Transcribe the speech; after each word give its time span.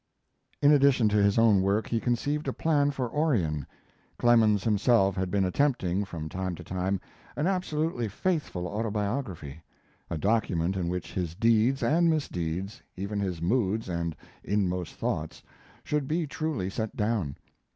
In 0.63 0.71
addition 0.71 1.09
to 1.09 1.21
his 1.21 1.37
own 1.37 1.61
work, 1.61 1.85
he 1.89 1.99
conceived 1.99 2.47
a 2.47 2.53
plan 2.53 2.89
for 2.89 3.13
Orion. 3.13 3.67
Clemens 4.17 4.63
himself 4.63 5.15
had 5.15 5.29
been 5.29 5.45
attempting, 5.45 6.05
from 6.05 6.27
time 6.27 6.55
to 6.55 6.63
time, 6.63 6.99
an 7.35 7.45
absolutely 7.45 8.07
faithful 8.07 8.65
autobiography; 8.67 9.61
a 10.09 10.17
document 10.17 10.75
in 10.75 10.87
which 10.87 11.13
his 11.13 11.35
deeds 11.35 11.83
and 11.83 12.09
misdeeds, 12.09 12.81
even 12.97 13.19
his 13.19 13.43
moods 13.43 13.87
and 13.87 14.15
inmost 14.43 14.95
thoughts, 14.95 15.43
should 15.83 16.07
be 16.07 16.25
truly 16.25 16.67
set 16.67 16.95
down. 16.97 17.35